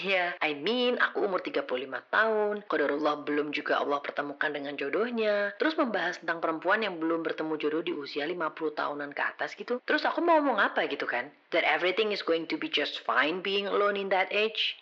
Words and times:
Ya, 0.00 0.32
I 0.40 0.56
mean 0.56 0.96
aku 0.96 1.28
umur 1.28 1.44
35 1.44 1.68
tahun, 2.08 2.64
Qadarullah 2.64 3.20
belum 3.28 3.52
juga 3.52 3.84
Allah 3.84 4.00
pertemukan 4.00 4.48
dengan 4.48 4.72
jodohnya. 4.72 5.52
Terus 5.60 5.76
membahas 5.76 6.16
tentang 6.24 6.40
perempuan 6.40 6.80
yang 6.80 6.96
belum 6.96 7.20
bertemu 7.20 7.60
jodoh 7.60 7.82
di 7.84 7.92
usia 7.92 8.24
50 8.24 8.80
tahunan 8.80 9.12
ke 9.12 9.22
atas 9.22 9.52
gitu. 9.60 9.84
Terus 9.84 10.08
aku 10.08 10.24
mau 10.24 10.40
ngomong 10.40 10.56
apa 10.56 10.88
gitu 10.88 11.04
kan? 11.04 11.28
That 11.52 11.68
everything 11.68 12.16
is 12.16 12.24
going 12.24 12.48
to 12.48 12.56
be 12.56 12.72
just 12.72 13.04
fine 13.04 13.44
being 13.44 13.68
alone 13.68 14.00
in 14.00 14.08
that 14.08 14.32
age? 14.32 14.80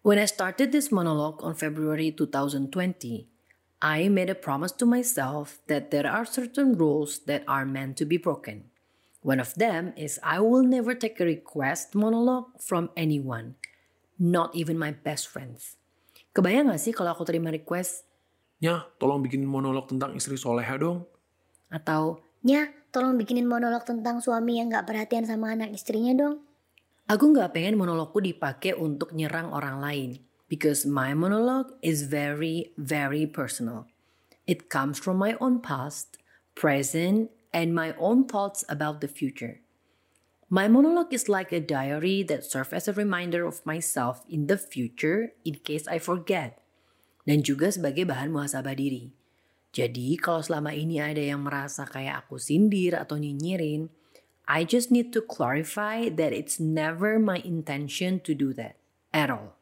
When 0.00 0.16
I 0.16 0.24
started 0.24 0.72
this 0.72 0.88
monologue 0.88 1.44
on 1.44 1.52
February 1.52 2.14
2020, 2.14 2.72
I 3.82 4.08
made 4.08 4.32
a 4.32 4.38
promise 4.38 4.72
to 4.80 4.88
myself 4.88 5.60
that 5.68 5.92
there 5.92 6.08
are 6.08 6.24
certain 6.24 6.78
rules 6.78 7.28
that 7.28 7.44
are 7.44 7.68
meant 7.68 8.00
to 8.00 8.08
be 8.08 8.16
broken. 8.16 8.72
One 9.26 9.42
of 9.42 9.58
them 9.58 9.90
is 9.98 10.22
I 10.22 10.38
will 10.38 10.62
never 10.62 10.94
take 10.94 11.18
a 11.18 11.26
request 11.26 11.98
monologue 11.98 12.62
from 12.62 12.94
anyone, 12.96 13.58
not 14.20 14.52
even 14.56 14.76
my 14.76 14.92
best 14.92 15.28
friends. 15.28 15.76
Kebayang 16.36 16.68
gak 16.68 16.80
sih 16.80 16.92
kalau 16.92 17.16
aku 17.16 17.24
terima 17.24 17.48
request? 17.48 18.04
Ya, 18.60 18.88
tolong 19.00 19.20
bikinin 19.20 19.48
monolog 19.48 19.88
tentang 19.88 20.16
istri 20.16 20.36
soleha 20.36 20.76
dong. 20.76 21.04
Atau, 21.68 22.24
Nya, 22.44 22.70
tolong 22.92 23.16
bikinin 23.16 23.48
monolog 23.48 23.84
tentang 23.84 24.20
suami 24.20 24.60
yang 24.60 24.72
gak 24.72 24.86
perhatian 24.88 25.24
sama 25.24 25.52
anak 25.52 25.72
istrinya 25.72 26.12
dong. 26.16 26.46
aku 27.06 27.30
gak 27.34 27.54
pengen 27.54 27.78
monologku 27.78 28.18
dipakai 28.18 28.74
untuk 28.74 29.14
nyerang 29.14 29.54
orang 29.54 29.78
lain. 29.78 30.10
Because 30.46 30.86
my 30.86 31.10
monologue 31.10 31.74
is 31.82 32.06
very, 32.06 32.70
very 32.78 33.26
personal. 33.26 33.90
It 34.46 34.70
comes 34.70 35.02
from 35.02 35.18
my 35.18 35.34
own 35.42 35.58
past, 35.58 36.22
present, 36.54 37.34
and 37.50 37.74
my 37.74 37.98
own 37.98 38.30
thoughts 38.30 38.62
about 38.70 39.02
the 39.02 39.10
future. 39.10 39.65
My 40.46 40.70
monologue 40.70 41.10
is 41.10 41.26
like 41.26 41.50
a 41.50 41.58
diary 41.58 42.22
that 42.30 42.46
serves 42.46 42.70
as 42.70 42.86
a 42.86 42.94
reminder 42.94 43.42
of 43.42 43.66
myself 43.66 44.22
in 44.30 44.46
the 44.46 44.54
future 44.54 45.34
in 45.42 45.58
case 45.66 45.90
I 45.90 45.98
forget. 45.98 46.62
Dan 47.26 47.42
juga 47.42 47.74
sebagai 47.74 48.06
bahan 48.06 48.30
muhasabah 48.30 48.78
diri. 48.78 49.10
Jadi 49.74 50.14
kalau 50.14 50.46
selama 50.46 50.70
ini 50.70 51.02
ada 51.02 51.18
yang 51.18 51.42
merasa 51.42 51.82
kayak 51.82 52.22
aku 52.22 52.38
sindir 52.38 52.94
atau 52.94 53.18
nyinyirin, 53.18 53.90
I 54.46 54.62
just 54.62 54.94
need 54.94 55.10
to 55.10 55.20
clarify 55.26 56.06
that 56.14 56.30
it's 56.30 56.62
never 56.62 57.18
my 57.18 57.42
intention 57.42 58.22
to 58.22 58.30
do 58.30 58.54
that 58.54 58.78
at 59.10 59.26
all. 59.26 59.58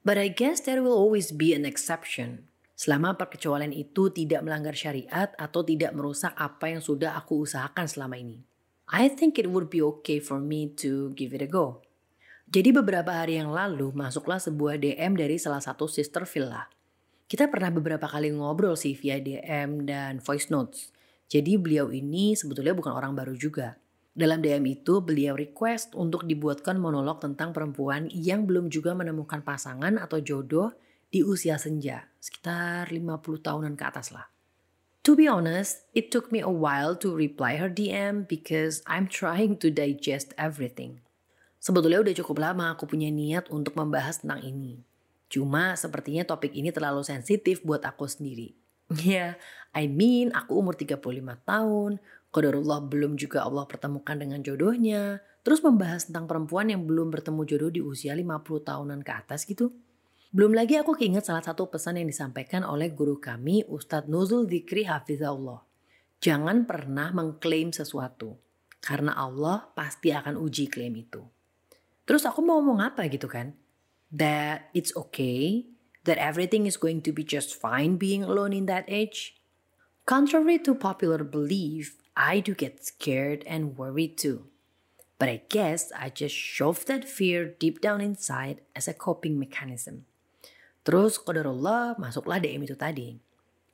But 0.00 0.16
I 0.16 0.32
guess 0.32 0.64
there 0.64 0.80
will 0.80 0.96
always 0.96 1.28
be 1.28 1.52
an 1.52 1.68
exception 1.68 2.48
selama 2.72 3.20
perkecualian 3.20 3.76
itu 3.76 4.08
tidak 4.08 4.48
melanggar 4.48 4.72
syariat 4.72 5.28
atau 5.36 5.60
tidak 5.60 5.92
merusak 5.92 6.32
apa 6.40 6.72
yang 6.72 6.80
sudah 6.80 7.20
aku 7.20 7.44
usahakan 7.44 7.84
selama 7.84 8.16
ini. 8.16 8.55
I 8.86 9.10
think 9.10 9.42
it 9.42 9.50
would 9.50 9.66
be 9.66 9.82
okay 9.82 10.22
for 10.22 10.38
me 10.38 10.70
to 10.78 11.10
give 11.18 11.34
it 11.34 11.42
a 11.42 11.50
go. 11.50 11.82
Jadi 12.46 12.70
beberapa 12.70 13.10
hari 13.10 13.42
yang 13.42 13.50
lalu 13.50 13.90
masuklah 13.90 14.38
sebuah 14.38 14.78
DM 14.78 15.18
dari 15.18 15.34
salah 15.42 15.58
satu 15.58 15.90
sister 15.90 16.22
villa. 16.22 16.70
Kita 17.26 17.50
pernah 17.50 17.74
beberapa 17.74 18.06
kali 18.06 18.30
ngobrol 18.30 18.78
sih 18.78 18.94
via 18.94 19.18
DM 19.18 19.82
dan 19.82 20.22
voice 20.22 20.46
notes. 20.54 20.94
Jadi 21.26 21.58
beliau 21.58 21.90
ini 21.90 22.38
sebetulnya 22.38 22.70
bukan 22.78 22.94
orang 22.94 23.18
baru 23.18 23.34
juga. 23.34 23.74
Dalam 24.14 24.38
DM 24.38 24.62
itu 24.78 25.02
beliau 25.02 25.34
request 25.34 25.98
untuk 25.98 26.22
dibuatkan 26.22 26.78
monolog 26.78 27.18
tentang 27.18 27.50
perempuan 27.50 28.06
yang 28.14 28.46
belum 28.46 28.70
juga 28.70 28.94
menemukan 28.94 29.42
pasangan 29.42 29.98
atau 29.98 30.22
jodoh 30.22 30.70
di 31.10 31.26
usia 31.26 31.58
senja, 31.58 32.06
sekitar 32.22 32.94
50 32.94 33.02
tahunan 33.42 33.74
ke 33.74 33.84
atas 33.84 34.14
lah. 34.14 34.35
To 35.06 35.14
be 35.14 35.30
honest, 35.30 35.86
it 35.94 36.10
took 36.10 36.34
me 36.34 36.42
a 36.42 36.50
while 36.50 36.98
to 36.98 37.14
reply 37.14 37.62
her 37.62 37.70
DM 37.70 38.26
because 38.26 38.82
I'm 38.90 39.06
trying 39.06 39.54
to 39.62 39.70
digest 39.70 40.34
everything. 40.34 40.98
Sebetulnya 41.62 42.02
udah 42.02 42.14
cukup 42.18 42.42
lama 42.42 42.74
aku 42.74 42.90
punya 42.90 43.06
niat 43.14 43.46
untuk 43.54 43.78
membahas 43.78 44.26
tentang 44.26 44.42
ini. 44.42 44.82
Cuma 45.30 45.78
sepertinya 45.78 46.26
topik 46.26 46.50
ini 46.58 46.74
terlalu 46.74 47.06
sensitif 47.06 47.62
buat 47.62 47.86
aku 47.86 48.10
sendiri. 48.10 48.58
Ya, 48.98 48.98
yeah, 48.98 49.30
I 49.78 49.86
mean 49.86 50.34
aku 50.34 50.58
umur 50.58 50.74
35 50.74 50.98
tahun, 51.46 52.02
Qadarullah 52.34 52.82
belum 52.90 53.14
juga 53.14 53.46
Allah 53.46 53.62
pertemukan 53.62 54.18
dengan 54.18 54.42
jodohnya, 54.42 55.22
terus 55.46 55.62
membahas 55.62 56.10
tentang 56.10 56.26
perempuan 56.26 56.66
yang 56.66 56.82
belum 56.82 57.14
bertemu 57.14 57.46
jodoh 57.46 57.70
di 57.70 57.78
usia 57.78 58.10
50 58.10 58.42
tahunan 58.42 59.06
ke 59.06 59.12
atas 59.14 59.46
gitu. 59.46 59.70
Belum 60.34 60.50
lagi 60.50 60.74
aku 60.74 60.98
keinget 60.98 61.22
salah 61.22 61.44
satu 61.44 61.70
pesan 61.70 62.02
yang 62.02 62.10
disampaikan 62.10 62.66
oleh 62.66 62.90
guru 62.90 63.22
kami 63.22 63.62
Ustadz 63.70 64.10
Nuzul 64.10 64.50
Dikri 64.50 64.82
Hafizahullah. 64.82 65.62
Jangan 66.18 66.66
pernah 66.66 67.14
mengklaim 67.14 67.70
sesuatu. 67.70 68.34
Karena 68.82 69.14
Allah 69.14 69.70
pasti 69.74 70.10
akan 70.10 70.34
uji 70.34 70.66
klaim 70.66 70.94
itu. 70.98 71.22
Terus 72.06 72.26
aku 72.26 72.42
mau 72.42 72.58
ngomong 72.58 72.82
apa 72.82 73.06
gitu 73.06 73.30
kan? 73.30 73.54
That 74.10 74.70
it's 74.74 74.94
okay, 74.94 75.70
that 76.06 76.18
everything 76.18 76.66
is 76.66 76.78
going 76.78 77.02
to 77.06 77.14
be 77.14 77.26
just 77.26 77.54
fine 77.54 77.98
being 77.98 78.22
alone 78.22 78.54
in 78.54 78.66
that 78.66 78.86
age. 78.90 79.38
Contrary 80.06 80.62
to 80.62 80.74
popular 80.74 81.26
belief, 81.26 81.98
I 82.14 82.38
do 82.38 82.54
get 82.54 82.82
scared 82.82 83.42
and 83.46 83.74
worried 83.74 84.18
too. 84.18 84.46
But 85.18 85.30
I 85.30 85.42
guess 85.50 85.90
I 85.94 86.10
just 86.10 86.34
shove 86.34 86.86
that 86.86 87.06
fear 87.06 87.46
deep 87.46 87.82
down 87.82 87.98
inside 87.98 88.62
as 88.74 88.86
a 88.86 88.94
coping 88.94 89.38
mechanism. 89.38 90.06
Terus 90.86 91.18
qadarullah 91.18 91.98
masuklah 91.98 92.38
DM 92.38 92.62
itu 92.62 92.78
tadi. 92.78 93.18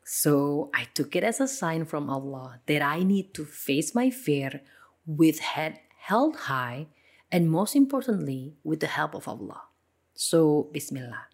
So 0.00 0.66
I 0.72 0.88
took 0.96 1.12
it 1.12 1.28
as 1.28 1.44
a 1.44 1.46
sign 1.46 1.84
from 1.84 2.08
Allah 2.08 2.64
that 2.64 2.80
I 2.80 3.04
need 3.04 3.36
to 3.36 3.44
face 3.44 3.92
my 3.92 4.08
fear 4.08 4.64
with 5.04 5.44
head 5.44 5.84
held 6.08 6.48
high 6.48 6.88
and 7.28 7.52
most 7.52 7.76
importantly 7.76 8.56
with 8.64 8.80
the 8.80 8.88
help 8.88 9.12
of 9.12 9.28
Allah. 9.28 9.68
So 10.16 10.72
bismillah. 10.72 11.28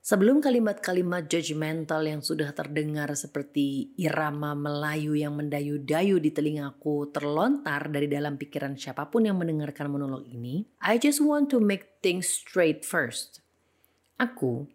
Sebelum 0.00 0.42
kalimat-kalimat 0.42 1.28
judgmental 1.28 2.02
yang 2.02 2.22
sudah 2.24 2.50
terdengar 2.54 3.12
seperti 3.14 3.94
irama 4.00 4.56
Melayu 4.56 5.14
yang 5.14 5.36
mendayu-dayu 5.36 6.18
di 6.18 6.30
telingaku 6.32 7.12
terlontar 7.12 7.90
dari 7.92 8.08
dalam 8.08 8.34
pikiran 8.34 8.74
siapa 8.74 9.06
pun 9.06 9.28
yang 9.28 9.38
mendengarkan 9.38 9.92
monolog 9.92 10.24
ini, 10.26 10.66
I 10.82 10.98
just 10.98 11.20
want 11.20 11.52
to 11.52 11.60
make 11.60 12.00
things 12.02 12.26
straight 12.26 12.82
first. 12.82 13.39
Aku 14.20 14.68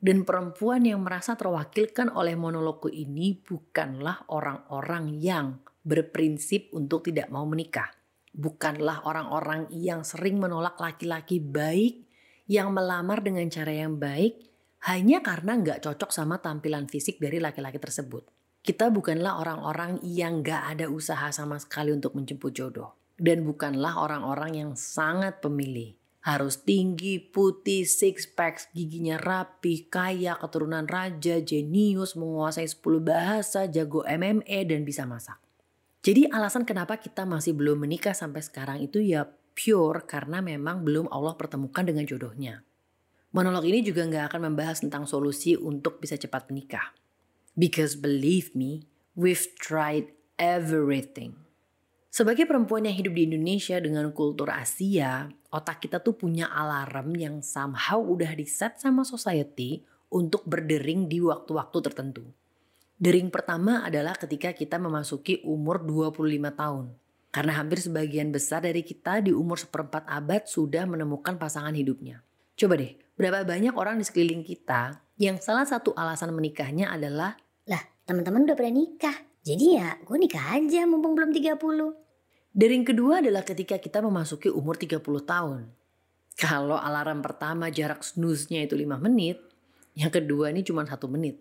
dan 0.00 0.24
perempuan 0.24 0.88
yang 0.88 1.04
merasa 1.04 1.36
terwakilkan 1.36 2.08
oleh 2.16 2.32
monologku 2.32 2.88
ini 2.88 3.36
bukanlah 3.36 4.24
orang-orang 4.32 5.20
yang 5.20 5.60
berprinsip 5.84 6.72
untuk 6.72 7.04
tidak 7.04 7.28
mau 7.28 7.44
menikah. 7.44 7.92
Bukanlah 8.32 9.04
orang-orang 9.04 9.68
yang 9.68 10.00
sering 10.00 10.40
menolak 10.40 10.80
laki-laki 10.80 11.44
baik 11.44 12.08
yang 12.48 12.72
melamar 12.72 13.20
dengan 13.20 13.44
cara 13.52 13.72
yang 13.84 14.00
baik 14.00 14.48
hanya 14.88 15.20
karena 15.20 15.60
nggak 15.60 15.84
cocok 15.84 16.08
sama 16.08 16.40
tampilan 16.40 16.88
fisik 16.88 17.20
dari 17.20 17.36
laki-laki 17.36 17.76
tersebut. 17.76 18.24
Kita 18.64 18.88
bukanlah 18.88 19.44
orang-orang 19.44 20.00
yang 20.08 20.40
nggak 20.40 20.72
ada 20.72 20.88
usaha 20.88 21.28
sama 21.36 21.60
sekali 21.60 21.92
untuk 21.92 22.16
menjemput 22.16 22.52
jodoh. 22.56 22.96
Dan 23.16 23.44
bukanlah 23.44 24.00
orang-orang 24.00 24.60
yang 24.60 24.72
sangat 24.76 25.40
pemilih 25.40 25.96
harus 26.26 26.58
tinggi, 26.58 27.22
putih, 27.22 27.86
six 27.86 28.26
packs, 28.26 28.66
giginya 28.74 29.14
rapi, 29.14 29.86
kaya, 29.86 30.34
keturunan 30.34 30.82
raja, 30.90 31.38
jenius, 31.38 32.18
menguasai 32.18 32.66
10 32.66 32.98
bahasa, 32.98 33.70
jago 33.70 34.02
MMA, 34.02 34.66
dan 34.66 34.82
bisa 34.82 35.06
masak. 35.06 35.38
Jadi 36.02 36.26
alasan 36.26 36.66
kenapa 36.66 36.98
kita 36.98 37.22
masih 37.22 37.54
belum 37.54 37.86
menikah 37.86 38.10
sampai 38.10 38.42
sekarang 38.42 38.82
itu 38.82 38.98
ya 38.98 39.30
pure 39.54 40.02
karena 40.02 40.42
memang 40.42 40.82
belum 40.82 41.06
Allah 41.14 41.38
pertemukan 41.38 41.86
dengan 41.86 42.02
jodohnya. 42.02 42.66
Monolog 43.30 43.62
ini 43.62 43.86
juga 43.86 44.02
nggak 44.02 44.34
akan 44.34 44.50
membahas 44.50 44.82
tentang 44.82 45.06
solusi 45.06 45.54
untuk 45.54 46.02
bisa 46.02 46.18
cepat 46.18 46.50
menikah. 46.50 46.90
Because 47.54 47.94
believe 47.94 48.50
me, 48.58 48.90
we've 49.14 49.46
tried 49.62 50.10
everything. 50.42 51.45
Sebagai 52.16 52.48
perempuan 52.48 52.88
yang 52.88 52.96
hidup 52.96 53.12
di 53.12 53.28
Indonesia 53.28 53.76
dengan 53.76 54.08
kultur 54.08 54.48
Asia, 54.48 55.28
otak 55.52 55.84
kita 55.84 56.00
tuh 56.00 56.16
punya 56.16 56.48
alarm 56.48 57.12
yang 57.12 57.44
somehow 57.44 58.00
udah 58.00 58.32
di 58.32 58.48
set 58.48 58.80
sama 58.80 59.04
society 59.04 59.84
untuk 60.08 60.40
berdering 60.48 61.12
di 61.12 61.20
waktu-waktu 61.20 61.76
tertentu. 61.84 62.24
Dering 62.96 63.28
pertama 63.28 63.84
adalah 63.84 64.16
ketika 64.16 64.56
kita 64.56 64.80
memasuki 64.80 65.44
umur 65.44 65.84
25 65.84 66.56
tahun. 66.56 66.96
Karena 67.28 67.52
hampir 67.60 67.84
sebagian 67.84 68.32
besar 68.32 68.64
dari 68.64 68.80
kita 68.80 69.20
di 69.20 69.36
umur 69.36 69.60
seperempat 69.60 70.08
abad 70.08 70.48
sudah 70.48 70.88
menemukan 70.88 71.36
pasangan 71.36 71.76
hidupnya. 71.76 72.24
Coba 72.56 72.80
deh, 72.80 72.96
berapa 73.20 73.44
banyak 73.44 73.76
orang 73.76 74.00
di 74.00 74.08
sekeliling 74.08 74.40
kita 74.40 75.04
yang 75.20 75.36
salah 75.36 75.68
satu 75.68 75.92
alasan 75.92 76.32
menikahnya 76.32 76.88
adalah 76.88 77.36
Lah, 77.68 77.84
teman-teman 78.08 78.48
udah 78.48 78.56
pernah 78.56 78.72
nikah. 78.72 79.16
Jadi 79.44 79.76
ya 79.76 80.00
gue 80.00 80.16
nikah 80.16 80.56
aja 80.56 80.88
mumpung 80.88 81.12
belum 81.12 81.36
30. 81.36 82.05
Dering 82.56 82.88
kedua 82.88 83.20
adalah 83.20 83.44
ketika 83.44 83.76
kita 83.76 84.00
memasuki 84.00 84.48
umur 84.48 84.80
30 84.80 85.04
tahun. 85.28 85.68
Kalau 86.40 86.80
alarm 86.80 87.20
pertama 87.20 87.68
jarak 87.68 88.00
snooze-nya 88.00 88.64
itu 88.64 88.72
5 88.72 88.96
menit, 88.96 89.36
yang 89.92 90.08
kedua 90.08 90.48
ini 90.48 90.64
cuma 90.64 90.88
satu 90.88 91.04
menit. 91.04 91.36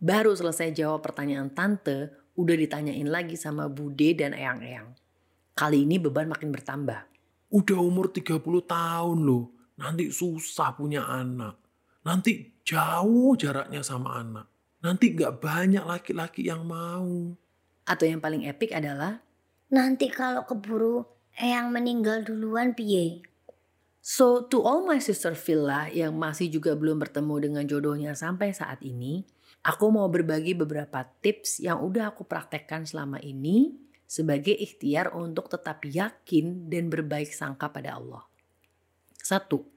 Baru 0.00 0.32
selesai 0.32 0.72
jawab 0.72 1.04
pertanyaan 1.04 1.52
tante, 1.52 2.32
udah 2.32 2.56
ditanyain 2.56 3.04
lagi 3.04 3.36
sama 3.36 3.68
Bude 3.68 4.16
dan 4.16 4.32
Eyang-Eyang. 4.32 4.96
Kali 5.52 5.84
ini 5.84 6.00
beban 6.00 6.32
makin 6.32 6.48
bertambah. 6.48 7.00
Udah 7.52 7.78
umur 7.84 8.08
30 8.08 8.40
tahun 8.64 9.20
loh. 9.20 9.52
nanti 9.76 10.08
susah 10.08 10.72
punya 10.74 11.04
anak. 11.04 11.60
Nanti 12.08 12.56
jauh 12.64 13.36
jaraknya 13.36 13.84
sama 13.84 14.16
anak. 14.16 14.48
Nanti 14.80 15.12
gak 15.12 15.44
banyak 15.44 15.84
laki-laki 15.84 16.48
yang 16.48 16.64
mau. 16.64 17.36
Atau 17.84 18.08
yang 18.08 18.24
paling 18.24 18.48
epic 18.48 18.72
adalah 18.72 19.27
Nanti 19.68 20.08
kalau 20.08 20.48
keburu 20.48 21.04
yang 21.36 21.68
meninggal 21.68 22.24
duluan 22.24 22.72
piye? 22.72 23.20
So 24.00 24.48
to 24.48 24.64
all 24.64 24.88
my 24.88 24.96
sister 24.96 25.36
Villa 25.36 25.92
yang 25.92 26.16
masih 26.16 26.48
juga 26.48 26.72
belum 26.72 26.96
bertemu 26.96 27.34
dengan 27.36 27.64
jodohnya 27.68 28.16
sampai 28.16 28.56
saat 28.56 28.80
ini, 28.80 29.28
aku 29.60 29.92
mau 29.92 30.08
berbagi 30.08 30.56
beberapa 30.56 31.04
tips 31.20 31.60
yang 31.60 31.84
udah 31.84 32.16
aku 32.16 32.24
praktekkan 32.24 32.88
selama 32.88 33.20
ini 33.20 33.76
sebagai 34.08 34.56
ikhtiar 34.56 35.12
untuk 35.12 35.52
tetap 35.52 35.84
yakin 35.84 36.72
dan 36.72 36.88
berbaik 36.88 37.28
sangka 37.28 37.68
pada 37.68 38.00
Allah. 38.00 38.24
Satu, 39.20 39.68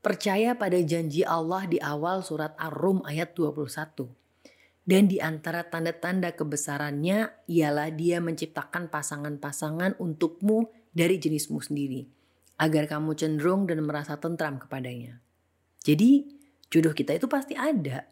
percaya 0.00 0.56
pada 0.56 0.80
janji 0.80 1.20
Allah 1.20 1.68
di 1.68 1.76
awal 1.84 2.24
surat 2.24 2.56
Ar-Rum 2.56 3.04
ayat 3.04 3.36
21. 3.36 4.23
Dan 4.84 5.08
di 5.08 5.16
antara 5.16 5.64
tanda-tanda 5.64 6.36
kebesarannya 6.36 7.48
ialah 7.48 7.88
dia 7.96 8.20
menciptakan 8.20 8.92
pasangan-pasangan 8.92 9.96
untukmu 9.96 10.68
dari 10.92 11.16
jenismu 11.16 11.56
sendiri. 11.64 12.04
Agar 12.60 12.84
kamu 12.86 13.16
cenderung 13.16 13.64
dan 13.64 13.80
merasa 13.80 14.20
tentram 14.20 14.60
kepadanya. 14.60 15.24
Jadi 15.80 16.28
jodoh 16.68 16.92
kita 16.92 17.16
itu 17.16 17.24
pasti 17.24 17.56
ada. 17.56 18.04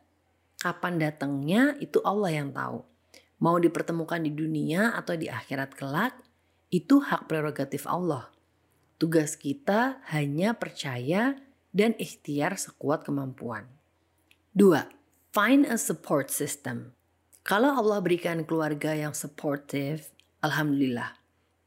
Kapan 0.57 0.97
datangnya 0.97 1.77
itu 1.77 2.01
Allah 2.03 2.41
yang 2.41 2.51
tahu. 2.57 2.81
Mau 3.43 3.57
dipertemukan 3.59 4.23
di 4.23 4.33
dunia 4.33 4.97
atau 4.97 5.19
di 5.19 5.27
akhirat 5.27 5.75
kelak, 5.75 6.15
itu 6.73 7.05
hak 7.05 7.29
prerogatif 7.29 7.85
Allah. 7.85 8.33
Tugas 8.97 9.35
kita 9.35 10.01
hanya 10.15 10.55
percaya 10.55 11.37
dan 11.75 11.93
ikhtiar 11.99 12.55
sekuat 12.55 13.03
kemampuan. 13.03 13.67
Dua, 14.55 14.87
Find 15.33 15.65
a 15.65 15.81
support 15.81 16.29
system. 16.29 16.93
Kalau 17.41 17.73
Allah 17.73 18.05
berikan 18.05 18.45
keluarga 18.45 18.93
yang 18.93 19.17
supportive, 19.17 20.13
alhamdulillah. 20.45 21.17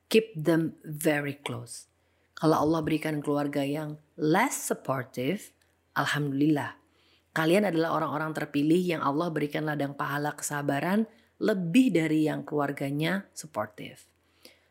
Keep 0.06 0.38
them 0.38 0.78
very 0.86 1.34
close. 1.42 1.90
Kalau 2.38 2.62
Allah 2.62 2.86
berikan 2.86 3.26
keluarga 3.26 3.66
yang 3.66 3.98
less 4.22 4.70
supportive, 4.70 5.50
alhamdulillah. 5.98 6.78
Kalian 7.34 7.66
adalah 7.66 7.98
orang-orang 7.98 8.38
terpilih 8.38 8.78
yang 8.86 9.02
Allah 9.02 9.34
berikan 9.34 9.66
ladang 9.66 9.98
pahala 9.98 10.38
kesabaran 10.38 11.10
lebih 11.42 11.90
dari 11.90 12.30
yang 12.30 12.46
keluarganya 12.46 13.26
supportive. 13.34 14.06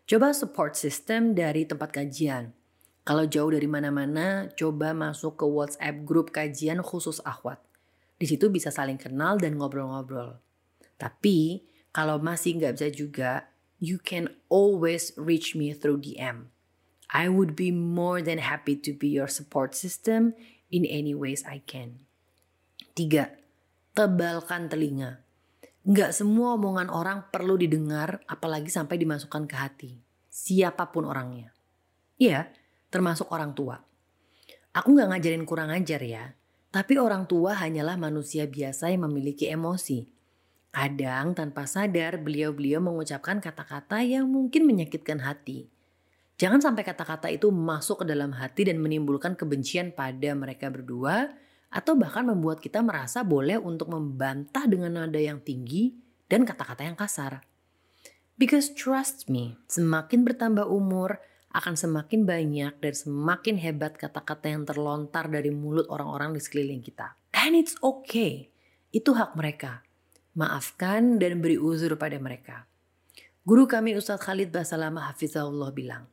Coba 0.07 0.31
support 0.31 0.79
system 0.79 1.35
dari 1.35 1.67
tempat 1.67 1.91
kajian. 1.91 2.55
Kalau 3.03 3.27
jauh 3.27 3.51
dari 3.51 3.67
mana-mana, 3.67 4.47
coba 4.55 4.95
masuk 4.95 5.43
ke 5.43 5.47
WhatsApp 5.51 6.07
grup 6.07 6.31
kajian 6.31 6.79
khusus 6.79 7.19
akhwat 7.27 7.59
di 8.25 8.33
situ 8.33 8.49
bisa 8.49 8.73
saling 8.73 8.97
kenal 8.97 9.37
dan 9.37 9.61
ngobrol-ngobrol. 9.61 10.41
Tapi 10.97 11.69
kalau 11.93 12.17
masih 12.17 12.57
nggak 12.57 12.73
bisa 12.81 12.89
juga, 12.89 13.53
you 13.77 14.01
can 14.01 14.33
always 14.49 15.13
reach 15.21 15.53
me 15.53 15.77
through 15.77 16.01
DM. 16.01 16.49
I 17.13 17.29
would 17.29 17.53
be 17.53 17.69
more 17.69 18.25
than 18.25 18.41
happy 18.41 18.81
to 18.81 18.97
be 18.97 19.13
your 19.13 19.29
support 19.29 19.77
system 19.77 20.33
in 20.73 20.89
any 20.89 21.13
ways 21.13 21.45
I 21.45 21.61
can. 21.61 22.09
Tiga, 22.97 23.29
tebalkan 23.93 24.73
telinga. 24.73 25.21
Nggak 25.85 26.17
semua 26.17 26.57
omongan 26.57 26.89
orang 26.89 27.29
perlu 27.29 27.61
didengar, 27.61 28.25
apalagi 28.25 28.73
sampai 28.73 28.97
dimasukkan 28.97 29.45
ke 29.45 29.57
hati. 29.61 29.93
Siapa 30.33 30.89
pun 30.89 31.05
orangnya. 31.05 31.53
Iya, 32.17 32.49
termasuk 32.89 33.29
orang 33.29 33.53
tua. 33.53 33.77
Aku 34.73 34.97
nggak 34.97 35.13
ngajarin 35.13 35.45
kurang 35.45 35.69
ajar 35.77 36.01
ya, 36.01 36.33
tapi 36.75 36.99
orang 36.99 37.31
tua 37.31 37.55
hanyalah 37.55 37.95
manusia 37.95 38.51
biasa 38.51 38.91
yang 38.91 39.07
memiliki 39.07 39.47
emosi. 39.47 40.11
Kadang 40.75 41.39
tanpa 41.39 41.71
sadar 41.71 42.19
beliau-beliau 42.19 42.83
mengucapkan 42.83 43.39
kata-kata 43.39 44.03
yang 44.03 44.27
mungkin 44.27 44.67
menyakitkan 44.67 45.23
hati. 45.23 45.71
Jangan 46.35 46.59
sampai 46.59 46.83
kata-kata 46.83 47.31
itu 47.31 47.55
masuk 47.55 48.03
ke 48.03 48.11
dalam 48.11 48.35
hati 48.35 48.67
dan 48.67 48.83
menimbulkan 48.83 49.39
kebencian 49.39 49.95
pada 49.95 50.35
mereka 50.35 50.67
berdua 50.67 51.31
atau 51.71 51.95
bahkan 51.95 52.27
membuat 52.27 52.59
kita 52.59 52.83
merasa 52.83 53.23
boleh 53.23 53.55
untuk 53.55 53.95
membantah 53.95 54.67
dengan 54.67 54.99
nada 54.99 55.23
yang 55.23 55.39
tinggi 55.47 55.95
dan 56.27 56.43
kata-kata 56.43 56.83
yang 56.83 56.99
kasar. 56.99 57.47
Because 58.35 58.75
trust 58.75 59.31
me, 59.31 59.63
semakin 59.71 60.27
bertambah 60.27 60.67
umur, 60.67 61.23
akan 61.55 61.79
semakin 61.79 62.27
banyak 62.27 62.83
dan 62.83 62.95
semakin 62.99 63.55
hebat 63.63 63.95
kata-kata 63.95 64.51
yang 64.51 64.67
terlontar 64.67 65.31
dari 65.31 65.55
mulut 65.55 65.87
orang-orang 65.87 66.35
di 66.35 66.43
sekeliling 66.43 66.83
kita. 66.83 67.15
And 67.31 67.55
it's 67.55 67.79
okay. 67.79 68.51
Itu 68.91 69.15
hak 69.15 69.39
mereka. 69.39 69.87
Maafkan 70.35 71.23
dan 71.23 71.39
beri 71.39 71.55
uzur 71.55 71.95
pada 71.95 72.19
mereka. 72.19 72.67
Guru 73.47 73.71
kami 73.71 73.95
Ustadz 73.95 74.27
Khalid 74.27 74.51
Basalamah 74.51 75.15
Hafizahullah 75.15 75.71
bilang, 75.71 76.11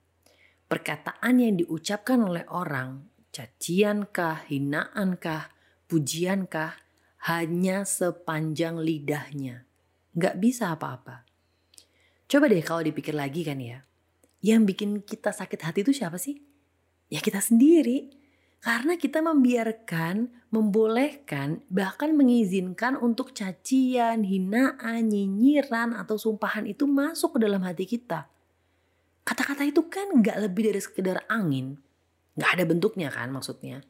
perkataan 0.69 1.41
yang 1.41 1.57
diucapkan 1.57 2.21
oleh 2.21 2.45
orang, 2.53 3.09
caciankah, 3.33 4.45
hinaankah, 4.45 5.49
pujiankah, 5.89 6.77
hanya 7.33 7.81
sepanjang 7.81 8.77
lidahnya. 8.77 9.65
Nggak 10.13 10.35
bisa 10.37 10.75
apa-apa. 10.75 11.25
Coba 12.29 12.45
deh 12.45 12.61
kalau 12.61 12.85
dipikir 12.85 13.15
lagi 13.15 13.41
kan 13.41 13.57
ya, 13.57 13.81
yang 14.41 14.65
bikin 14.65 15.05
kita 15.05 15.29
sakit 15.29 15.61
hati 15.61 15.85
itu 15.85 15.93
siapa 15.93 16.17
sih? 16.17 16.41
Ya 17.13 17.21
kita 17.21 17.37
sendiri. 17.37 18.17
Karena 18.61 18.93
kita 18.93 19.25
membiarkan, 19.25 20.29
membolehkan, 20.53 21.65
bahkan 21.65 22.13
mengizinkan 22.13 22.93
untuk 22.93 23.33
cacian, 23.33 24.21
hinaan, 24.21 25.09
nyinyiran, 25.09 25.97
atau 25.97 26.13
sumpahan 26.13 26.69
itu 26.69 26.85
masuk 26.85 27.37
ke 27.37 27.39
dalam 27.41 27.65
hati 27.65 27.89
kita. 27.89 28.29
Kata-kata 29.25 29.65
itu 29.65 29.89
kan 29.89 30.13
gak 30.21 30.37
lebih 30.45 30.69
dari 30.69 30.77
sekedar 30.77 31.25
angin. 31.25 31.81
Gak 32.37 32.53
ada 32.53 32.63
bentuknya 32.69 33.09
kan 33.09 33.33
maksudnya. 33.33 33.81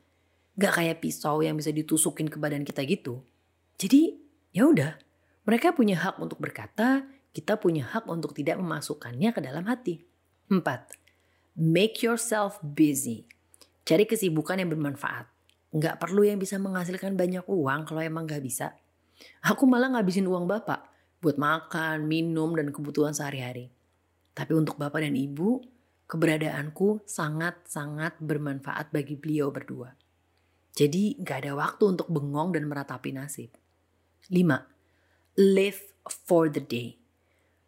Gak 0.55 0.79
kayak 0.79 1.03
pisau 1.03 1.43
yang 1.43 1.59
bisa 1.59 1.75
ditusukin 1.75 2.31
ke 2.31 2.39
badan 2.39 2.63
kita 2.63 2.87
gitu. 2.87 3.27
Jadi 3.75 4.23
ya 4.55 4.71
udah, 4.71 4.95
mereka 5.43 5.75
punya 5.75 5.99
hak 5.99 6.15
untuk 6.15 6.39
berkata, 6.39 7.03
kita 7.35 7.59
punya 7.59 7.87
hak 7.91 8.07
untuk 8.07 8.31
tidak 8.31 8.55
memasukkannya 8.55 9.35
ke 9.35 9.39
dalam 9.43 9.67
hati. 9.67 10.10
Empat, 10.51 10.99
make 11.55 12.03
yourself 12.03 12.59
busy. 12.59 13.23
Cari 13.87 14.03
kesibukan 14.03 14.59
yang 14.59 14.67
bermanfaat. 14.67 15.23
Nggak 15.71 15.95
perlu 16.03 16.27
yang 16.27 16.43
bisa 16.43 16.59
menghasilkan 16.59 17.15
banyak 17.15 17.47
uang 17.47 17.87
kalau 17.87 18.03
emang 18.03 18.27
nggak 18.27 18.43
bisa. 18.43 18.75
Aku 19.47 19.63
malah 19.63 19.95
ngabisin 19.95 20.27
uang 20.27 20.51
bapak 20.51 20.91
buat 21.23 21.39
makan, 21.39 22.03
minum, 22.03 22.51
dan 22.51 22.67
kebutuhan 22.75 23.15
sehari-hari. 23.15 23.71
Tapi 24.35 24.51
untuk 24.51 24.75
bapak 24.75 25.07
dan 25.07 25.15
ibu, 25.15 25.63
keberadaanku 26.11 27.07
sangat-sangat 27.07 28.19
bermanfaat 28.19 28.91
bagi 28.91 29.15
beliau 29.15 29.55
berdua. 29.55 29.95
Jadi 30.75 31.15
nggak 31.15 31.47
ada 31.47 31.55
waktu 31.55 31.95
untuk 31.95 32.11
bengong 32.11 32.51
dan 32.51 32.67
meratapi 32.67 33.15
nasib. 33.15 33.55
Lima, 34.27 34.67
live 35.39 35.79
for 36.27 36.51
the 36.51 36.59
day. 36.59 36.99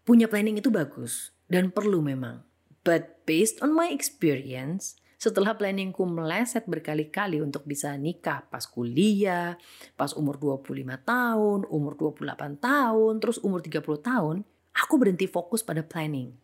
Punya 0.03 0.27
planning 0.27 0.59
itu 0.59 0.67
bagus 0.67 1.31
dan 1.47 1.71
perlu 1.71 2.03
memang. 2.03 2.51
But 2.83 3.23
based 3.23 3.63
on 3.63 3.71
my 3.71 3.89
experience, 3.95 4.99
setelah 5.15 5.55
planningku 5.55 6.03
meleset 6.03 6.67
berkali-kali 6.67 7.39
untuk 7.39 7.63
bisa 7.63 7.95
nikah 7.95 8.43
pas 8.51 8.67
kuliah, 8.67 9.55
pas 9.95 10.11
umur 10.19 10.35
25 10.35 10.99
tahun, 10.99 11.59
umur 11.71 11.95
28 11.95 12.59
tahun, 12.59 13.13
terus 13.23 13.39
umur 13.39 13.63
30 13.63 13.79
tahun, 14.03 14.43
aku 14.75 14.93
berhenti 14.99 15.31
fokus 15.31 15.63
pada 15.63 15.79
planning. 15.79 16.35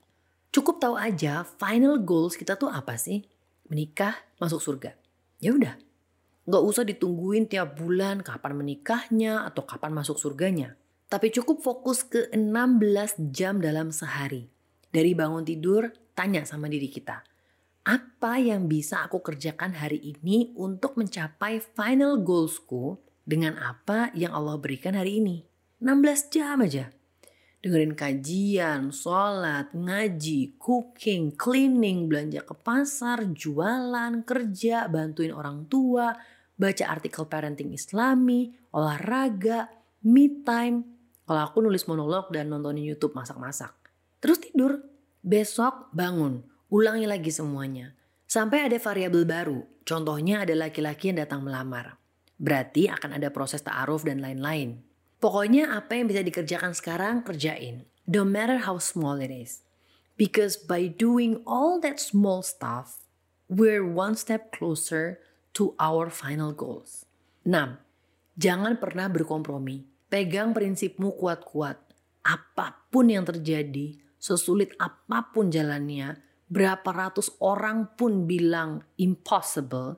Cukup 0.56 0.80
tahu 0.80 0.96
aja 0.96 1.44
final 1.60 2.00
goals 2.00 2.40
kita 2.40 2.56
tuh 2.56 2.72
apa 2.72 2.96
sih? 2.96 3.28
Menikah, 3.68 4.16
masuk 4.40 4.64
surga. 4.64 4.96
Ya 5.44 5.52
udah. 5.52 5.76
Nggak 6.48 6.64
usah 6.64 6.88
ditungguin 6.88 7.52
tiap 7.52 7.78
bulan 7.78 8.24
kapan 8.24 8.58
menikahnya 8.58 9.44
atau 9.44 9.68
kapan 9.68 9.92
masuk 9.92 10.16
surganya. 10.16 10.80
Tapi 11.12 11.36
cukup 11.36 11.60
fokus 11.60 12.08
ke 12.08 12.32
16 12.32 13.36
jam 13.36 13.60
dalam 13.60 13.92
sehari. 13.92 14.48
Dari 14.90 15.14
bangun 15.14 15.46
tidur 15.46 15.86
tanya 16.18 16.42
sama 16.50 16.66
diri 16.66 16.90
kita, 16.90 17.22
apa 17.86 18.42
yang 18.42 18.66
bisa 18.66 19.06
aku 19.06 19.22
kerjakan 19.22 19.78
hari 19.78 20.02
ini 20.02 20.52
untuk 20.58 20.98
mencapai 20.98 21.62
final 21.62 22.20
goalsku 22.22 22.98
dengan 23.22 23.56
apa 23.62 24.10
yang 24.18 24.34
Allah 24.34 24.58
berikan 24.58 24.98
hari 24.98 25.22
ini? 25.22 25.46
16 25.80 26.34
jam 26.34 26.60
aja. 26.60 26.90
Dengerin 27.60 27.96
kajian, 27.96 28.90
sholat, 28.90 29.72
ngaji, 29.78 30.60
cooking, 30.60 31.38
cleaning, 31.38 32.10
belanja 32.10 32.44
ke 32.44 32.56
pasar, 32.56 33.30
jualan, 33.30 34.24
kerja, 34.26 34.90
bantuin 34.92 35.32
orang 35.32 35.68
tua, 35.70 36.18
baca 36.60 36.84
artikel 36.88 37.28
parenting 37.28 37.72
islami, 37.72 38.52
olahraga, 38.76 39.72
me 40.04 40.44
time. 40.44 40.84
Kalau 41.24 41.42
aku 41.48 41.64
nulis 41.64 41.88
monolog 41.88 42.28
dan 42.34 42.52
nontonin 42.52 42.84
YouTube 42.84 43.16
masak-masak. 43.16 43.79
Terus 44.20 44.40
tidur. 44.44 44.84
Besok 45.20 45.92
bangun, 45.92 46.48
ulangi 46.72 47.04
lagi 47.04 47.28
semuanya. 47.28 47.92
Sampai 48.24 48.64
ada 48.64 48.80
variabel 48.80 49.28
baru, 49.28 49.60
contohnya 49.84 50.48
ada 50.48 50.56
laki-laki 50.56 51.12
yang 51.12 51.20
datang 51.20 51.44
melamar. 51.44 52.00
Berarti 52.40 52.88
akan 52.88 53.20
ada 53.20 53.28
proses 53.36 53.60
ta'aruf 53.60 54.08
dan 54.08 54.24
lain-lain. 54.24 54.80
Pokoknya 55.20 55.76
apa 55.76 56.00
yang 56.00 56.08
bisa 56.08 56.24
dikerjakan 56.24 56.72
sekarang, 56.72 57.28
kerjain. 57.28 57.84
No 58.08 58.24
matter 58.24 58.64
how 58.64 58.80
small 58.80 59.20
it 59.20 59.28
is. 59.28 59.68
Because 60.16 60.56
by 60.56 60.88
doing 60.88 61.44
all 61.44 61.84
that 61.84 62.00
small 62.00 62.40
stuff, 62.40 63.04
we're 63.52 63.84
one 63.84 64.16
step 64.16 64.56
closer 64.56 65.20
to 65.60 65.76
our 65.76 66.08
final 66.08 66.56
goals. 66.56 67.04
6. 67.44 67.84
Jangan 68.40 68.80
pernah 68.80 69.12
berkompromi. 69.12 69.84
Pegang 70.08 70.56
prinsipmu 70.56 71.12
kuat-kuat. 71.20 71.76
Apa 72.24 72.88
pun 72.88 73.12
yang 73.12 73.28
terjadi, 73.28 74.00
sesulit 74.20 74.76
apa 74.78 75.32
pun 75.32 75.48
jalannya, 75.50 76.20
berapa 76.52 76.86
ratus 76.86 77.40
orang 77.40 77.96
pun 77.96 78.28
bilang 78.28 78.84
impossible, 79.00 79.98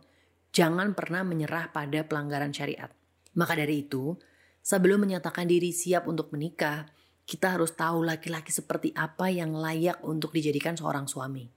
jangan 0.54 0.94
pernah 0.94 1.26
menyerah 1.26 1.74
pada 1.74 2.06
pelanggaran 2.06 2.54
syariat. 2.54 2.94
Maka 3.34 3.58
dari 3.58 3.88
itu, 3.88 4.16
sebelum 4.62 5.04
menyatakan 5.04 5.50
diri 5.50 5.74
siap 5.74 6.06
untuk 6.06 6.30
menikah, 6.32 6.86
kita 7.26 7.56
harus 7.58 7.72
tahu 7.74 8.04
laki-laki 8.04 8.52
seperti 8.52 8.92
apa 8.92 9.32
yang 9.32 9.56
layak 9.56 10.04
untuk 10.04 10.36
dijadikan 10.36 10.76
seorang 10.76 11.08
suami. 11.08 11.48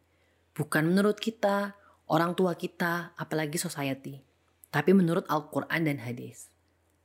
Bukan 0.54 0.86
menurut 0.86 1.18
kita, 1.18 1.74
orang 2.06 2.38
tua 2.38 2.54
kita, 2.54 3.12
apalagi 3.18 3.58
society. 3.58 4.22
Tapi 4.70 4.90
menurut 4.94 5.26
Al-Quran 5.26 5.82
dan 5.82 5.98
hadis. 5.98 6.50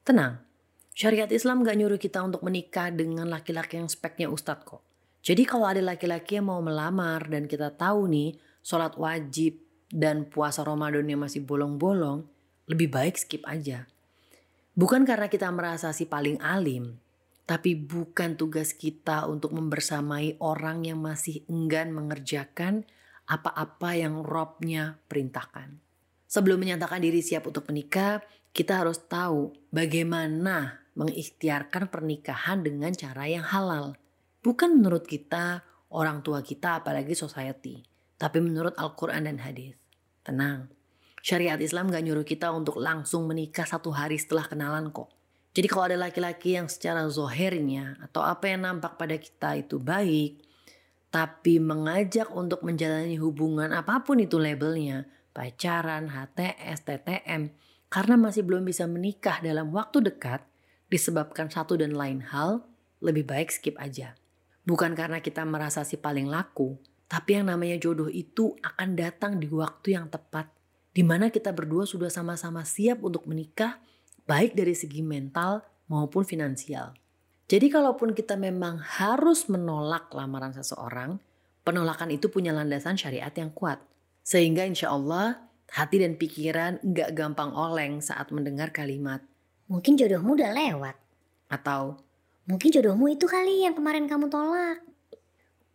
Tenang, 0.06 0.46
syariat 0.94 1.30
Islam 1.34 1.66
gak 1.66 1.78
nyuruh 1.82 1.98
kita 1.98 2.22
untuk 2.22 2.46
menikah 2.46 2.94
dengan 2.94 3.26
laki-laki 3.26 3.82
yang 3.82 3.90
speknya 3.90 4.30
ustadz 4.30 4.66
kok. 4.66 4.89
Jadi 5.20 5.44
kalau 5.44 5.68
ada 5.68 5.84
laki-laki 5.84 6.40
yang 6.40 6.48
mau 6.48 6.64
melamar 6.64 7.28
dan 7.28 7.44
kita 7.44 7.76
tahu 7.76 8.08
nih 8.08 8.40
sholat 8.64 8.96
wajib 8.96 9.60
dan 9.92 10.30
puasa 10.30 10.64
Ramadannya 10.64 11.20
masih 11.20 11.44
bolong-bolong, 11.44 12.24
lebih 12.72 12.88
baik 12.88 13.20
skip 13.20 13.44
aja. 13.44 13.90
Bukan 14.80 15.04
karena 15.04 15.28
kita 15.28 15.52
merasa 15.52 15.92
si 15.92 16.08
paling 16.08 16.40
alim, 16.40 16.96
tapi 17.44 17.76
bukan 17.76 18.40
tugas 18.40 18.72
kita 18.72 19.28
untuk 19.28 19.52
membersamai 19.52 20.40
orang 20.40 20.88
yang 20.88 21.04
masih 21.04 21.44
enggan 21.52 21.92
mengerjakan 21.92 22.88
apa-apa 23.28 24.00
yang 24.00 24.24
Robnya 24.24 25.02
perintahkan. 25.12 25.82
Sebelum 26.30 26.62
menyatakan 26.62 27.02
diri 27.02 27.20
siap 27.20 27.50
untuk 27.50 27.68
menikah, 27.68 28.22
kita 28.54 28.86
harus 28.86 29.02
tahu 29.04 29.52
bagaimana 29.74 30.80
mengikhtiarkan 30.94 31.90
pernikahan 31.90 32.62
dengan 32.62 32.94
cara 32.94 33.26
yang 33.26 33.44
halal 33.44 33.98
Bukan 34.40 34.80
menurut 34.80 35.04
kita, 35.04 35.68
orang 35.92 36.24
tua 36.24 36.40
kita, 36.40 36.80
apalagi 36.80 37.12
society. 37.12 37.84
Tapi 38.16 38.40
menurut 38.40 38.72
Al-Quran 38.80 39.28
dan 39.28 39.44
hadis. 39.44 39.76
Tenang, 40.24 40.72
syariat 41.20 41.60
Islam 41.60 41.92
gak 41.92 42.04
nyuruh 42.08 42.24
kita 42.24 42.52
untuk 42.56 42.80
langsung 42.80 43.28
menikah 43.28 43.68
satu 43.68 43.92
hari 43.92 44.16
setelah 44.16 44.48
kenalan 44.48 44.96
kok. 44.96 45.12
Jadi 45.52 45.68
kalau 45.68 45.92
ada 45.92 45.98
laki-laki 46.00 46.56
yang 46.56 46.72
secara 46.72 47.04
zohirnya 47.10 47.98
atau 48.00 48.22
apa 48.22 48.48
yang 48.48 48.64
nampak 48.64 48.96
pada 48.96 49.18
kita 49.18 49.60
itu 49.60 49.82
baik, 49.82 50.40
tapi 51.10 51.58
mengajak 51.58 52.30
untuk 52.32 52.62
menjalani 52.62 53.18
hubungan 53.18 53.74
apa 53.74 54.06
pun 54.06 54.22
itu 54.22 54.38
labelnya, 54.38 55.10
pacaran, 55.34 56.14
HTS, 56.14 56.86
TTM, 56.86 57.50
karena 57.90 58.16
masih 58.16 58.46
belum 58.46 58.64
bisa 58.64 58.86
menikah 58.86 59.42
dalam 59.42 59.74
waktu 59.74 60.06
dekat, 60.06 60.46
disebabkan 60.94 61.50
satu 61.50 61.76
dan 61.82 61.98
lain 61.98 62.22
hal, 62.30 62.64
lebih 63.02 63.26
baik 63.26 63.50
skip 63.50 63.74
aja. 63.82 64.14
Bukan 64.70 64.94
karena 64.94 65.18
kita 65.18 65.42
merasa 65.50 65.82
si 65.82 65.98
paling 65.98 66.30
laku, 66.30 66.78
tapi 67.10 67.42
yang 67.42 67.50
namanya 67.50 67.82
jodoh 67.82 68.06
itu 68.06 68.54
akan 68.62 68.94
datang 68.94 69.42
di 69.42 69.50
waktu 69.50 69.98
yang 69.98 70.14
tepat. 70.14 70.46
Di 70.94 71.02
mana 71.02 71.34
kita 71.34 71.50
berdua 71.50 71.90
sudah 71.90 72.14
sama-sama 72.14 72.62
siap 72.62 73.02
untuk 73.02 73.26
menikah, 73.26 73.82
baik 74.30 74.54
dari 74.54 74.78
segi 74.78 75.02
mental 75.02 75.66
maupun 75.90 76.22
finansial. 76.22 76.94
Jadi 77.50 77.66
kalaupun 77.74 78.14
kita 78.14 78.38
memang 78.38 78.78
harus 78.78 79.50
menolak 79.50 80.14
lamaran 80.14 80.54
seseorang, 80.54 81.18
penolakan 81.66 82.14
itu 82.14 82.30
punya 82.30 82.54
landasan 82.54 82.94
syariat 82.94 83.34
yang 83.34 83.50
kuat. 83.50 83.82
Sehingga 84.22 84.70
insya 84.70 84.94
Allah 84.94 85.50
hati 85.74 85.98
dan 85.98 86.14
pikiran 86.14 86.78
nggak 86.86 87.18
gampang 87.18 87.58
oleng 87.58 88.06
saat 88.06 88.30
mendengar 88.30 88.70
kalimat. 88.70 89.26
Mungkin 89.66 89.98
jodohmu 89.98 90.38
udah 90.38 90.54
lewat. 90.54 90.94
Atau 91.50 91.98
Mungkin 92.50 92.74
jodohmu 92.74 93.14
itu 93.14 93.30
kali 93.30 93.62
yang 93.62 93.78
kemarin 93.78 94.10
kamu 94.10 94.26
tolak. 94.26 94.82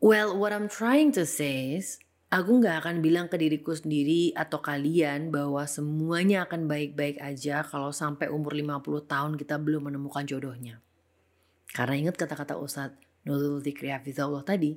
Well, 0.02 0.34
what 0.34 0.50
I'm 0.50 0.66
trying 0.66 1.14
to 1.14 1.22
say 1.22 1.78
is, 1.78 2.02
aku 2.34 2.58
nggak 2.58 2.82
akan 2.82 2.98
bilang 2.98 3.30
ke 3.30 3.38
diriku 3.38 3.78
sendiri 3.78 4.34
atau 4.34 4.58
kalian 4.58 5.30
bahwa 5.30 5.62
semuanya 5.70 6.42
akan 6.50 6.66
baik-baik 6.66 7.22
aja 7.22 7.62
kalau 7.62 7.94
sampai 7.94 8.26
umur 8.26 8.58
50 8.58 9.06
tahun 9.06 9.32
kita 9.38 9.54
belum 9.62 9.86
menemukan 9.86 10.26
jodohnya. 10.26 10.82
Karena 11.70 11.94
ingat 11.94 12.18
kata-kata 12.18 12.58
Ustadz 12.58 12.98
Nuzul 13.22 13.62
Zikri 13.62 13.94
Allah 13.94 14.42
tadi, 14.42 14.74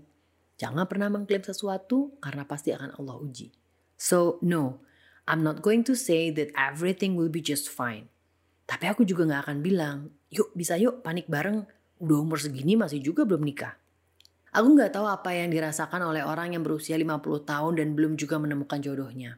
jangan 0.61 0.85
pernah 0.85 1.09
mengklaim 1.09 1.41
sesuatu 1.41 2.13
karena 2.21 2.45
pasti 2.45 2.77
akan 2.77 2.93
Allah 2.93 3.17
uji. 3.17 3.49
So, 3.97 4.37
no, 4.45 4.85
I'm 5.25 5.41
not 5.41 5.65
going 5.65 5.81
to 5.89 5.97
say 5.97 6.29
that 6.29 6.53
everything 6.53 7.17
will 7.17 7.33
be 7.33 7.41
just 7.41 7.73
fine. 7.73 8.05
Tapi 8.69 8.85
aku 8.85 9.01
juga 9.01 9.25
nggak 9.25 9.41
akan 9.49 9.57
bilang, 9.65 10.13
yuk 10.29 10.53
bisa 10.53 10.77
yuk 10.77 11.01
panik 11.01 11.25
bareng 11.25 11.65
udah 11.97 12.17
umur 12.21 12.37
segini 12.37 12.77
masih 12.77 13.01
juga 13.01 13.25
belum 13.25 13.41
nikah. 13.41 13.73
Aku 14.53 14.73
nggak 14.73 14.95
tahu 14.95 15.05
apa 15.05 15.35
yang 15.35 15.51
dirasakan 15.51 16.01
oleh 16.07 16.23
orang 16.23 16.55
yang 16.55 16.63
berusia 16.63 16.97
50 16.97 17.45
tahun 17.45 17.73
dan 17.77 17.87
belum 17.93 18.17
juga 18.17 18.39
menemukan 18.41 18.79
jodohnya. 18.79 19.37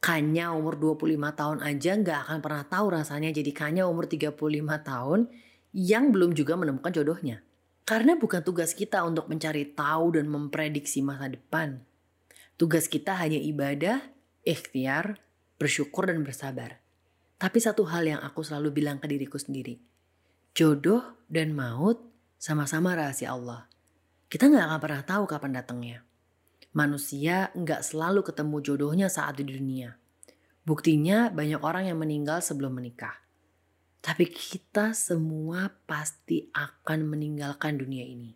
Kanya 0.00 0.56
umur 0.56 0.80
25 0.80 1.16
tahun 1.32 1.58
aja 1.60 1.92
nggak 1.96 2.18
akan 2.28 2.38
pernah 2.40 2.64
tahu 2.64 2.86
rasanya 2.92 3.30
jadi 3.36 3.52
kanya 3.52 3.84
umur 3.84 4.08
35 4.08 4.36
tahun 4.84 5.28
yang 5.76 6.10
belum 6.10 6.32
juga 6.32 6.56
menemukan 6.56 6.92
jodohnya. 6.92 7.44
Karena 7.84 8.16
bukan 8.16 8.40
tugas 8.44 8.72
kita 8.72 9.04
untuk 9.04 9.28
mencari 9.28 9.70
tahu 9.76 10.16
dan 10.16 10.28
memprediksi 10.28 11.04
masa 11.04 11.28
depan. 11.28 11.80
Tugas 12.56 12.88
kita 12.88 13.16
hanya 13.16 13.40
ibadah, 13.40 14.02
ikhtiar, 14.44 15.20
bersyukur 15.56 16.08
dan 16.08 16.20
bersabar. 16.20 16.80
Tapi 17.40 17.58
satu 17.60 17.88
hal 17.88 18.04
yang 18.04 18.20
aku 18.20 18.44
selalu 18.44 18.82
bilang 18.82 19.00
ke 19.00 19.08
diriku 19.08 19.40
sendiri– 19.40 19.80
Jodoh 20.50 21.22
dan 21.30 21.54
maut 21.54 22.02
sama-sama 22.34 22.98
rahasia 22.98 23.30
Allah. 23.30 23.70
Kita 24.26 24.50
nggak 24.50 24.66
akan 24.66 24.80
pernah 24.82 25.02
tahu 25.06 25.24
kapan 25.30 25.52
datangnya. 25.54 25.98
Manusia 26.74 27.54
nggak 27.54 27.86
selalu 27.86 28.26
ketemu 28.26 28.56
jodohnya 28.62 29.06
saat 29.06 29.38
di 29.38 29.46
dunia. 29.46 29.94
Buktinya 30.66 31.30
banyak 31.30 31.62
orang 31.62 31.90
yang 31.90 31.98
meninggal 31.98 32.42
sebelum 32.42 32.78
menikah. 32.78 33.14
Tapi 34.02 34.26
kita 34.26 34.90
semua 34.94 35.70
pasti 35.86 36.50
akan 36.54 37.10
meninggalkan 37.10 37.78
dunia 37.78 38.06
ini. 38.06 38.34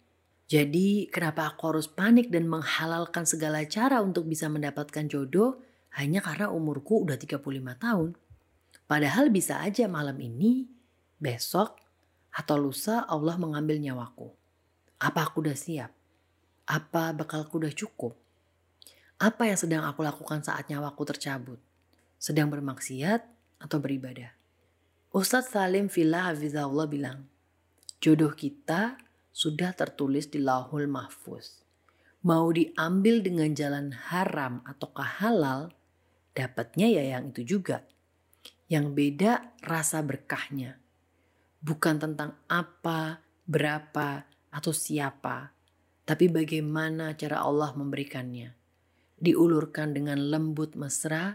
Jadi 0.51 1.09
kenapa 1.09 1.51
aku 1.51 1.75
harus 1.75 1.91
panik 1.91 2.31
dan 2.31 2.47
menghalalkan 2.47 3.27
segala 3.27 3.65
cara 3.67 3.99
untuk 4.03 4.31
bisa 4.31 4.47
mendapatkan 4.47 5.09
jodoh 5.11 5.59
hanya 5.99 6.23
karena 6.23 6.51
umurku 6.51 7.03
udah 7.03 7.19
35 7.19 7.43
tahun? 7.81 8.15
Padahal 8.85 9.33
bisa 9.33 9.65
aja 9.65 9.89
malam 9.89 10.21
ini, 10.21 10.69
besok, 11.17 11.84
atau 12.35 12.59
lusa 12.59 13.07
Allah 13.07 13.39
mengambil 13.39 13.79
nyawaku? 13.79 14.35
Apa 14.99 15.31
aku 15.31 15.47
udah 15.47 15.55
siap? 15.55 15.95
Apa 16.67 17.15
bakalku 17.15 17.63
udah 17.63 17.71
cukup? 17.71 18.19
Apa 19.23 19.47
yang 19.47 19.59
sedang 19.59 19.87
aku 19.87 20.03
lakukan 20.03 20.43
saat 20.43 20.67
nyawaku 20.67 21.07
tercabut? 21.15 21.63
Sedang 22.19 22.51
bermaksiat 22.51 23.23
atau 23.63 23.79
beribadah? 23.79 24.35
Ustadz 25.15 25.55
Salim 25.55 25.87
Villa 25.87 26.35
Hafizahullah 26.35 26.91
bilang, 26.91 27.31
jodoh 28.03 28.35
kita 28.35 28.99
sudah 29.31 29.71
tertulis 29.71 30.27
di 30.27 30.43
lahul 30.43 30.91
mahfuz. 30.91 31.63
Mau 32.27 32.51
diambil 32.51 33.23
dengan 33.23 33.55
jalan 33.55 33.95
haram 34.11 34.65
ataukah 34.67 35.23
halal, 35.23 35.71
dapatnya 36.35 36.91
ya 36.91 37.05
yang 37.15 37.31
itu 37.31 37.47
juga. 37.47 37.87
Yang 38.67 38.87
beda 38.97 39.33
rasa 39.63 40.01
berkahnya 40.01 40.84
bukan 41.65 41.97
tentang 41.97 42.37
apa, 42.45 43.25
berapa, 43.49 44.29
atau 44.53 44.71
siapa, 44.71 45.57
tapi 46.05 46.29
bagaimana 46.29 47.17
cara 47.17 47.41
Allah 47.41 47.73
memberikannya. 47.73 48.53
Diulurkan 49.17 49.97
dengan 49.97 50.21
lembut 50.29 50.77
mesra 50.77 51.33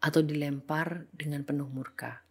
atau 0.00 0.24
dilempar 0.24 1.12
dengan 1.12 1.44
penuh 1.44 1.68
murka. 1.68 2.24